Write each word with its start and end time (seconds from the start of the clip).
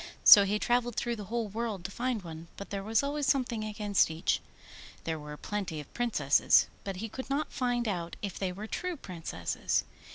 So 0.23 0.45
he 0.45 0.57
travelled 0.57 0.95
through 0.95 1.15
the 1.17 1.25
whole 1.25 1.47
world 1.47 1.85
to 1.85 1.91
find 1.91 2.23
one, 2.23 2.47
but 2.57 2.71
there 2.71 2.81
was 2.81 3.03
always 3.03 3.27
something 3.27 3.63
against 3.63 4.09
each. 4.09 4.41
There 5.03 5.19
were 5.19 5.37
plenty 5.37 5.79
of 5.79 5.93
Princesses, 5.93 6.65
but 6.83 6.95
he 6.95 7.07
could 7.07 7.29
not 7.29 7.53
find 7.53 7.87
out 7.87 8.15
if 8.23 8.39
they 8.39 8.51
were 8.51 8.65
true 8.65 8.97
Princesses. 8.97 9.83